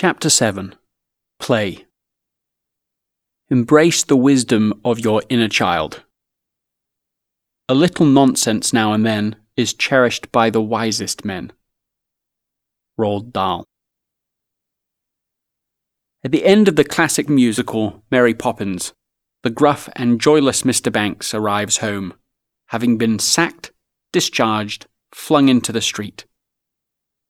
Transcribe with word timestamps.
Chapter 0.00 0.30
7 0.30 0.76
Play 1.40 1.86
Embrace 3.50 4.04
the 4.04 4.16
wisdom 4.16 4.80
of 4.84 5.00
your 5.00 5.24
inner 5.28 5.48
child. 5.48 6.04
A 7.68 7.74
little 7.74 8.06
nonsense 8.06 8.72
now 8.72 8.92
and 8.92 9.04
then 9.04 9.34
is 9.56 9.74
cherished 9.74 10.30
by 10.30 10.50
the 10.50 10.62
wisest 10.62 11.24
men. 11.24 11.50
Roald 12.96 13.32
Dahl. 13.32 13.64
At 16.22 16.30
the 16.30 16.44
end 16.44 16.68
of 16.68 16.76
the 16.76 16.84
classic 16.84 17.28
musical 17.28 18.04
Mary 18.08 18.34
Poppins, 18.34 18.92
the 19.42 19.50
gruff 19.50 19.88
and 19.96 20.20
joyless 20.20 20.62
Mr. 20.62 20.92
Banks 20.92 21.34
arrives 21.34 21.78
home, 21.78 22.14
having 22.66 22.98
been 22.98 23.18
sacked, 23.18 23.72
discharged, 24.12 24.86
flung 25.12 25.48
into 25.48 25.72
the 25.72 25.82
street. 25.82 26.24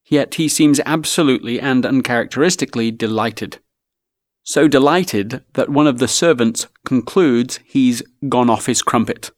Yet 0.08 0.34
he 0.34 0.48
seems 0.48 0.80
absolutely 0.86 1.60
and 1.60 1.84
uncharacteristically 1.84 2.90
delighted. 2.90 3.58
So 4.42 4.66
delighted 4.66 5.44
that 5.52 5.68
one 5.68 5.86
of 5.86 5.98
the 5.98 6.08
servants 6.08 6.66
concludes 6.86 7.60
he's 7.64 8.02
gone 8.28 8.48
off 8.48 8.66
his 8.66 8.80
crumpet. 8.80 9.30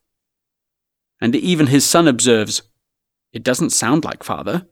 And 1.20 1.34
even 1.34 1.66
his 1.66 1.84
son 1.84 2.06
observes, 2.06 2.62
It 3.32 3.42
doesn't 3.42 3.70
sound 3.70 4.04
like 4.04 4.22
father. 4.22 4.66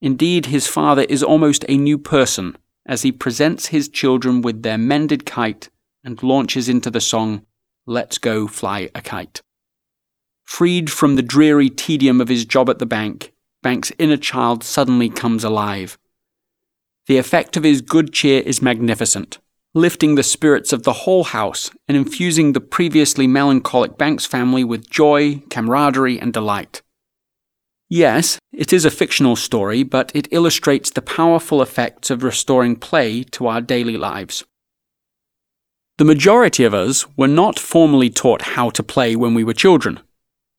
Indeed, 0.00 0.46
his 0.46 0.66
father 0.66 1.02
is 1.02 1.22
almost 1.22 1.64
a 1.68 1.76
new 1.76 1.96
person 1.96 2.58
as 2.84 3.02
he 3.02 3.12
presents 3.12 3.66
his 3.66 3.88
children 3.88 4.42
with 4.42 4.62
their 4.62 4.78
mended 4.78 5.24
kite 5.24 5.70
and 6.02 6.20
launches 6.22 6.68
into 6.68 6.90
the 6.90 7.00
song, 7.00 7.46
Let's 7.86 8.18
Go 8.18 8.48
Fly 8.48 8.90
a 8.94 9.00
Kite. 9.00 9.42
Freed 10.42 10.90
from 10.90 11.14
the 11.14 11.22
dreary 11.22 11.70
tedium 11.70 12.20
of 12.20 12.28
his 12.28 12.44
job 12.44 12.68
at 12.68 12.80
the 12.80 12.86
bank, 12.86 13.31
Banks' 13.62 13.92
inner 13.98 14.16
child 14.16 14.64
suddenly 14.64 15.08
comes 15.08 15.44
alive. 15.44 15.98
The 17.06 17.18
effect 17.18 17.56
of 17.56 17.64
his 17.64 17.80
good 17.80 18.12
cheer 18.12 18.42
is 18.42 18.60
magnificent, 18.60 19.38
lifting 19.74 20.14
the 20.14 20.22
spirits 20.22 20.72
of 20.72 20.82
the 20.82 20.92
whole 20.92 21.24
house 21.24 21.70
and 21.88 21.96
infusing 21.96 22.52
the 22.52 22.60
previously 22.60 23.26
melancholic 23.26 23.96
Banks 23.96 24.26
family 24.26 24.64
with 24.64 24.90
joy, 24.90 25.42
camaraderie, 25.48 26.20
and 26.20 26.32
delight. 26.32 26.82
Yes, 27.88 28.38
it 28.52 28.72
is 28.72 28.84
a 28.84 28.90
fictional 28.90 29.36
story, 29.36 29.82
but 29.82 30.10
it 30.14 30.26
illustrates 30.30 30.90
the 30.90 31.02
powerful 31.02 31.60
effects 31.60 32.10
of 32.10 32.22
restoring 32.22 32.76
play 32.76 33.22
to 33.24 33.46
our 33.46 33.60
daily 33.60 33.96
lives. 33.96 34.44
The 35.98 36.06
majority 36.06 36.64
of 36.64 36.72
us 36.72 37.06
were 37.16 37.28
not 37.28 37.58
formally 37.58 38.08
taught 38.08 38.42
how 38.42 38.70
to 38.70 38.82
play 38.82 39.14
when 39.14 39.34
we 39.34 39.44
were 39.44 39.52
children. 39.52 40.00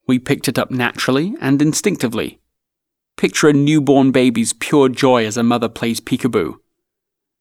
We 0.06 0.18
picked 0.18 0.48
it 0.48 0.58
up 0.58 0.70
naturally 0.70 1.34
and 1.40 1.60
instinctively. 1.60 2.40
Picture 3.16 3.48
a 3.48 3.52
newborn 3.52 4.10
baby's 4.10 4.52
pure 4.52 4.88
joy 4.88 5.24
as 5.24 5.36
a 5.36 5.42
mother 5.42 5.68
plays 5.68 6.00
peekaboo. 6.00 6.56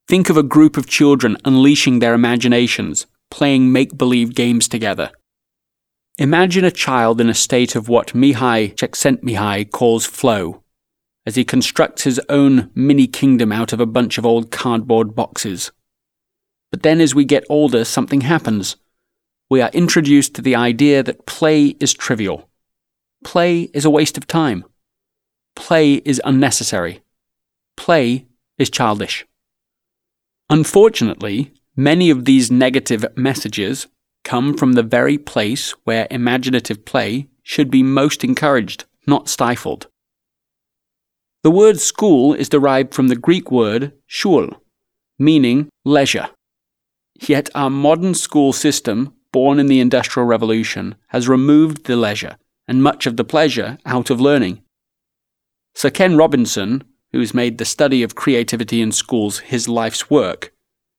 Think 0.08 0.30
of 0.30 0.38
a 0.38 0.44
group 0.44 0.78
of 0.78 0.88
children 0.88 1.38
unleashing 1.46 2.00
their 2.00 2.14
imaginations, 2.14 3.08
playing 3.32 3.72
make 3.72 3.98
believe 3.98 4.36
games 4.36 4.68
together. 4.68 5.12
Imagine 6.20 6.64
a 6.64 6.72
child 6.72 7.20
in 7.20 7.30
a 7.30 7.34
state 7.34 7.76
of 7.76 7.90
what 7.90 8.14
Mihaly 8.14 8.76
Csikszentmihalyi 8.76 9.72
calls 9.72 10.06
flow, 10.06 10.62
as 11.26 11.36
he 11.36 11.44
constructs 11.44 12.04
his 12.04 12.22
own 12.30 12.70
mini 12.76 13.08
kingdom 13.08 13.52
out 13.52 13.74
of 13.74 13.80
a 13.80 13.88
bunch 13.88 14.20
of 14.20 14.26
old 14.26 14.52
cardboard 14.52 15.16
boxes. 15.16 15.72
But 16.72 16.84
then, 16.84 17.02
as 17.02 17.16
we 17.16 17.26
get 17.26 17.46
older, 17.50 17.84
something 17.84 18.22
happens. 18.22 18.76
We 19.50 19.62
are 19.62 19.72
introduced 19.74 20.36
to 20.36 20.42
the 20.42 20.56
idea 20.56 21.02
that 21.02 21.26
play 21.26 21.76
is 21.80 21.94
trivial. 21.94 22.50
Play 23.24 23.64
is 23.74 23.86
a 23.86 23.90
waste 23.90 24.18
of 24.18 24.28
time. 24.28 24.66
Play 25.56 25.96
is 25.96 26.22
unnecessary. 26.26 27.02
Play 27.78 28.28
is 28.58 28.70
childish. 28.70 29.26
Unfortunately, 30.50 31.54
many 31.76 32.10
of 32.10 32.26
these 32.26 32.52
negative 32.52 33.06
messages 33.16 33.88
come 34.24 34.56
from 34.58 34.74
the 34.74 34.84
very 34.84 35.18
place 35.18 35.72
where 35.84 36.08
imaginative 36.10 36.86
play 36.86 37.28
should 37.44 37.70
be 37.70 37.84
most 37.84 38.24
encouraged, 38.24 38.86
not 39.06 39.30
stifled. 39.30 39.88
The 41.44 41.52
word 41.52 41.80
school 41.80 42.34
is 42.34 42.48
derived 42.48 42.94
from 42.94 43.10
the 43.10 43.18
Greek 43.18 43.52
word 43.52 43.92
schul, 44.10 44.56
meaning 45.20 45.70
leisure. 45.84 46.30
Yet 47.20 47.50
our 47.54 47.70
modern 47.70 48.14
school 48.14 48.54
system, 48.54 49.14
born 49.32 49.60
in 49.60 49.68
the 49.68 49.82
Industrial 49.82 50.26
Revolution, 50.26 50.96
has 51.08 51.28
removed 51.28 51.86
the 51.86 51.96
leisure 51.96 52.38
and 52.68 52.82
much 52.82 53.06
of 53.06 53.18
the 53.18 53.26
pleasure 53.26 53.78
out 53.86 54.10
of 54.10 54.22
learning. 54.22 54.63
Sir 55.76 55.90
Ken 55.90 56.16
Robinson, 56.16 56.84
who 57.12 57.20
has 57.20 57.34
made 57.34 57.58
the 57.58 57.66
study 57.66 58.04
of 58.04 58.16
creativity 58.16 58.82
in 58.82 58.92
schools 58.92 59.40
his 59.40 59.68
life's 59.68 60.10
work, 60.10 60.54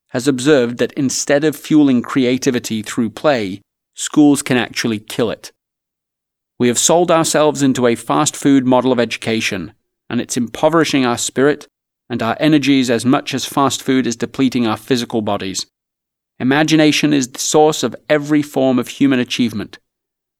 has 0.09 0.27
observed 0.27 0.77
that 0.77 0.93
instead 0.93 1.43
of 1.43 1.55
fueling 1.55 2.01
creativity 2.01 2.81
through 2.81 3.09
play, 3.09 3.61
schools 3.95 4.41
can 4.41 4.57
actually 4.57 4.99
kill 4.99 5.29
it. 5.29 5.51
We 6.57 6.67
have 6.69 6.79
sold 6.79 7.11
ourselves 7.11 7.61
into 7.61 7.87
a 7.87 7.95
fast 7.95 8.35
food 8.35 8.65
model 8.65 8.91
of 8.91 8.99
education, 8.99 9.73
and 10.09 10.21
it's 10.21 10.37
impoverishing 10.37 11.05
our 11.05 11.17
spirit 11.17 11.67
and 12.09 12.21
our 12.21 12.37
energies 12.39 12.89
as 12.89 13.05
much 13.05 13.33
as 13.33 13.45
fast 13.45 13.81
food 13.81 14.07
is 14.07 14.15
depleting 14.15 14.67
our 14.67 14.77
physical 14.77 15.21
bodies. 15.21 15.65
Imagination 16.39 17.13
is 17.13 17.29
the 17.29 17.39
source 17.39 17.81
of 17.83 17.95
every 18.07 18.41
form 18.41 18.77
of 18.77 18.87
human 18.87 19.19
achievement, 19.19 19.79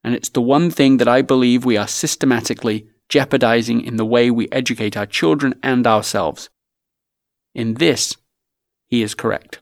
and 0.04 0.14
it's 0.14 0.30
the 0.30 0.42
one 0.42 0.70
thing 0.70 0.98
that 0.98 1.08
I 1.08 1.22
believe 1.22 1.66
we 1.66 1.78
are 1.78 1.88
systematically 1.88 2.88
jeopardizing 3.10 3.82
in 3.82 3.98
the 3.98 4.06
way 4.06 4.32
we 4.32 4.50
educate 4.52 4.98
our 4.98 5.06
children 5.06 5.56
and 5.62 5.86
ourselves. 5.86 6.50
In 7.54 7.76
this, 7.76 8.16
he 8.88 9.02
is 9.02 9.14
correct. 9.14 9.60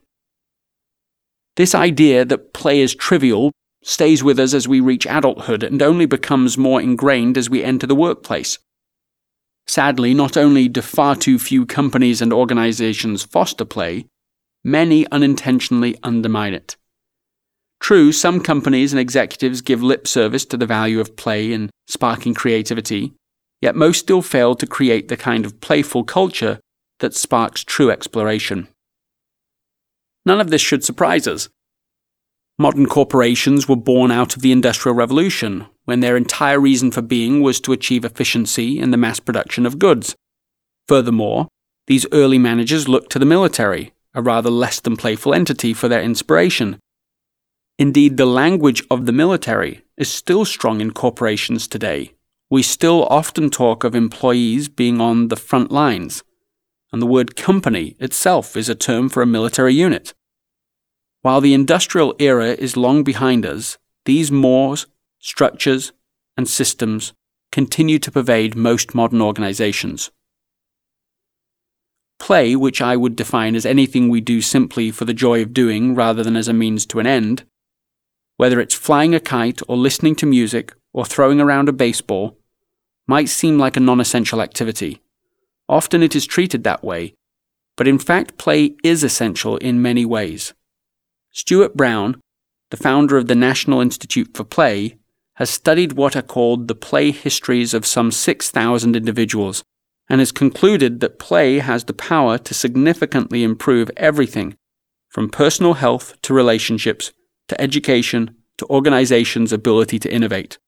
This 1.56 1.76
idea 1.76 2.26
that 2.26 2.54
play 2.54 2.80
is 2.82 2.96
trivial 2.96 3.52
stays 3.84 4.24
with 4.24 4.40
us 4.40 4.54
as 4.54 4.68
we 4.68 4.80
reach 4.80 5.06
adulthood 5.06 5.62
and 5.62 5.82
only 5.82 6.06
becomes 6.06 6.58
more 6.58 6.82
ingrained 6.82 7.38
as 7.38 7.50
we 7.50 7.64
enter 7.64 7.86
the 7.86 7.96
workplace. 7.96 8.58
Sadly, 9.68 10.14
not 10.14 10.36
only 10.36 10.68
do 10.68 10.82
far 10.82 11.16
too 11.16 11.38
few 11.38 11.66
companies 11.66 12.22
and 12.22 12.34
organizations 12.34 13.24
foster 13.24 13.66
play, 13.66 14.08
many 14.64 15.06
unintentionally 15.12 15.96
undermine 16.04 16.54
it. 16.54 16.76
True, 17.80 18.12
some 18.12 18.40
companies 18.40 18.94
and 18.94 19.00
executives 19.00 19.62
give 19.62 19.84
lip 19.84 20.08
service 20.08 20.46
to 20.46 20.58
the 20.58 20.66
value 20.66 21.00
of 21.00 21.16
play 21.16 21.52
and 21.54 21.70
sparking 21.88 22.34
creativity, 22.34 23.14
yet 23.64 23.78
most 23.78 24.00
still 24.00 24.22
fail 24.22 24.56
to 24.56 24.68
create 24.68 25.08
the 25.08 25.16
kind 25.16 25.46
of 25.46 25.62
playful 25.62 26.04
culture 26.04 26.60
that 27.00 27.16
sparks 27.16 27.64
true 27.64 27.90
exploration. 27.90 28.68
None 30.26 30.42
of 30.42 30.50
this 30.50 30.62
should 30.62 30.84
surprise 30.84 31.28
us. 31.28 31.48
Modern 32.60 32.88
corporations 32.88 33.70
were 33.70 33.78
born 33.78 34.12
out 34.12 34.36
of 34.36 34.42
the 34.42 34.52
Industrial 34.52 34.94
Revolution, 34.94 35.66
when 35.86 36.02
their 36.02 36.18
entire 36.18 36.60
reason 36.60 36.92
for 36.92 37.02
being 37.02 37.42
was 37.42 37.62
to 37.62 37.72
achieve 37.72 38.04
efficiency 38.04 38.78
in 38.78 38.92
the 38.92 38.98
mass 38.98 39.22
production 39.22 39.66
of 39.66 39.80
goods. 39.80 40.14
Furthermore, 40.90 41.48
these 41.88 42.06
early 42.12 42.38
managers 42.38 42.90
looked 42.90 43.14
to 43.14 43.20
the 43.20 43.26
military, 43.26 43.94
a 44.14 44.22
rather 44.22 44.50
less 44.50 44.82
than 44.82 44.98
playful 44.98 45.34
entity, 45.34 45.74
for 45.74 45.88
their 45.88 46.02
inspiration. 46.02 46.80
Indeed, 47.80 48.18
the 48.18 48.26
language 48.26 48.84
of 48.92 49.06
the 49.06 49.14
military 49.14 49.86
is 49.96 50.10
still 50.12 50.44
strong 50.44 50.82
in 50.82 50.92
corporations 50.92 51.66
today, 51.66 52.12
we 52.54 52.62
still 52.62 53.08
often 53.10 53.50
talk 53.50 53.84
of 53.84 53.96
employees 53.96 54.70
being 54.70 55.02
on 55.02 55.30
the 55.30 55.36
front 55.36 55.72
lines, 55.72 56.24
and 56.92 57.02
the 57.02 57.08
word 57.08 57.36
company 57.36 57.96
itself 58.00 58.56
is 58.56 58.70
a 58.70 58.76
term 58.76 59.10
for 59.10 59.24
a 59.24 59.26
military 59.26 59.74
unit. 59.74 60.14
While 61.24 61.42
the 61.42 61.56
industrial 61.56 62.14
era 62.20 62.50
is 62.50 62.78
long 62.78 63.04
behind 63.04 63.44
us, 63.44 63.80
these 64.06 64.32
mores, 64.32 64.86
structures, 65.18 65.94
and 66.38 66.48
systems 66.48 67.14
continue 67.52 67.98
to 67.98 68.12
pervade 68.12 68.56
most 68.56 68.94
modern 68.94 69.20
organizations. 69.20 70.12
Play, 72.20 72.56
which 72.56 72.84
I 72.84 72.96
would 72.96 73.16
define 73.16 73.56
as 73.56 73.66
anything 73.66 74.10
we 74.10 74.22
do 74.22 74.42
simply 74.42 74.92
for 74.92 75.06
the 75.06 75.16
joy 75.16 75.42
of 75.42 75.56
doing 75.56 75.96
rather 75.96 76.22
than 76.22 76.36
as 76.36 76.48
a 76.48 76.54
means 76.54 76.86
to 76.86 77.00
an 77.00 77.08
end, 77.08 77.46
whether 78.38 78.60
it's 78.60 78.76
flying 78.76 79.16
a 79.16 79.20
kite 79.20 79.62
or 79.68 79.76
listening 79.76 80.16
to 80.18 80.28
music 80.28 80.76
or 80.94 81.04
throwing 81.04 81.42
around 81.42 81.68
a 81.68 81.74
baseball, 81.74 82.38
might 83.08 83.30
seem 83.30 83.58
like 83.58 83.78
a 83.78 83.82
non 83.82 84.00
essential 84.00 84.42
activity. 84.42 85.02
Often 85.70 86.04
it 86.04 86.16
is 86.16 86.26
treated 86.26 86.64
that 86.64 86.84
way, 86.84 87.16
but 87.76 87.88
in 87.88 88.00
fact, 88.00 88.38
play 88.38 88.76
is 88.84 89.04
essential 89.04 89.58
in 89.58 89.82
many 89.82 90.06
ways. 90.06 90.54
Stuart 91.32 91.76
Brown, 91.76 92.22
the 92.70 92.78
founder 92.78 93.18
of 93.18 93.28
the 93.28 93.36
National 93.36 93.82
Institute 93.82 94.36
for 94.36 94.44
Play, 94.44 94.98
has 95.36 95.50
studied 95.50 95.94
what 95.94 96.16
are 96.16 96.22
called 96.22 96.68
the 96.68 96.76
play 96.76 97.12
histories 97.12 97.74
of 97.74 97.86
some 97.86 98.12
6,000 98.12 98.96
individuals 98.96 99.64
and 100.10 100.20
has 100.20 100.32
concluded 100.32 101.00
that 101.00 101.18
play 101.18 101.60
has 101.60 101.86
the 101.86 101.94
power 101.94 102.38
to 102.38 102.54
significantly 102.54 103.44
improve 103.44 103.90
everything 103.98 104.56
from 105.10 105.30
personal 105.30 105.76
health 105.76 106.20
to 106.22 106.34
relationships 106.34 107.12
to 107.48 107.60
education 107.60 108.36
to 108.58 108.66
organizations' 108.70 109.54
ability 109.54 109.98
to 110.00 110.14
innovate. 110.14 110.60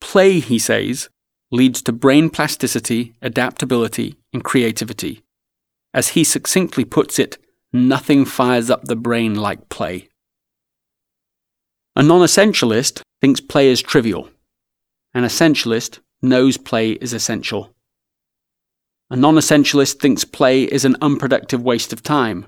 Play, 0.00 0.40
he 0.40 0.58
says, 0.58 1.08
leads 1.50 1.82
to 1.82 1.92
brain 1.92 2.30
plasticity, 2.30 3.14
adaptability, 3.20 4.16
and 4.32 4.44
creativity. 4.44 5.22
As 5.92 6.10
he 6.10 6.22
succinctly 6.22 6.84
puts 6.84 7.18
it, 7.18 7.38
nothing 7.72 8.24
fires 8.24 8.70
up 8.70 8.84
the 8.84 8.96
brain 8.96 9.34
like 9.34 9.68
play. 9.68 10.08
A 11.96 12.02
non 12.02 12.20
essentialist 12.20 13.02
thinks 13.20 13.40
play 13.40 13.68
is 13.68 13.82
trivial. 13.82 14.30
An 15.12 15.24
essentialist 15.24 15.98
knows 16.22 16.56
play 16.56 16.92
is 16.92 17.12
essential. 17.12 17.74
A 19.10 19.16
non 19.16 19.34
essentialist 19.34 19.98
thinks 19.98 20.24
play 20.24 20.62
is 20.62 20.84
an 20.84 20.96
unproductive 21.02 21.62
waste 21.62 21.92
of 21.92 22.02
time. 22.02 22.46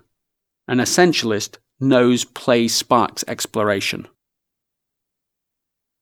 An 0.68 0.78
essentialist 0.78 1.58
knows 1.80 2.24
play 2.24 2.68
sparks 2.68 3.24
exploration. 3.26 4.06